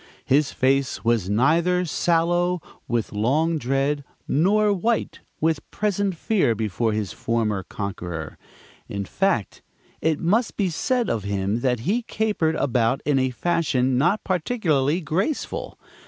His 0.25 0.51
face 0.51 1.05
was 1.05 1.29
neither 1.29 1.85
sallow 1.85 2.59
with 2.87 3.11
long 3.13 3.59
dread, 3.59 4.03
nor 4.27 4.73
white 4.73 5.19
with 5.39 5.69
present 5.69 6.15
fear 6.17 6.55
before 6.55 6.91
his 6.91 7.13
former 7.13 7.61
conqueror. 7.61 8.39
In 8.89 9.05
fact, 9.05 9.61
it 10.01 10.19
must 10.19 10.57
be 10.57 10.71
said 10.71 11.07
of 11.07 11.23
him 11.23 11.59
that 11.59 11.81
he 11.81 12.01
capered 12.01 12.55
about 12.55 13.01
in 13.05 13.19
a 13.19 13.29
fashion 13.29 13.95
not 13.95 14.23
particularly 14.23 15.01
graceful. 15.01 15.77